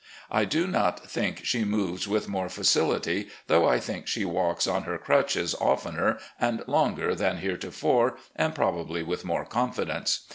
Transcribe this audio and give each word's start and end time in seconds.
I 0.31 0.45
do 0.45 0.65
not 0.65 1.07
think 1.07 1.45
she 1.45 1.63
moves 1.63 2.07
with 2.07 2.27
more 2.27 2.49
facility, 2.49 3.27
though 3.45 3.67
I 3.67 3.79
think 3.79 4.07
she 4.07 4.25
walks 4.25 4.65
[on 4.65 4.81
her 4.85 4.97
crutches] 4.97 5.53
oftener 5.53 6.17
and 6.39 6.67
longer 6.67 7.13
than 7.13 7.37
here 7.37 7.55
tofore, 7.55 8.17
and 8.35 8.55
probably 8.55 9.03
with 9.03 9.23
more 9.23 9.45
confidence. 9.45 10.21